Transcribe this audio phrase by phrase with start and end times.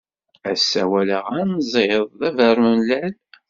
[0.51, 3.13] Ass-a walaɣ anẓid d abermellal.